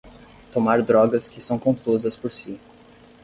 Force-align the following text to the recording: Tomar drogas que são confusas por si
Tomar 0.51 0.81
drogas 0.81 1.27
que 1.27 1.39
são 1.39 1.59
confusas 1.59 2.15
por 2.15 2.31
si 2.31 2.59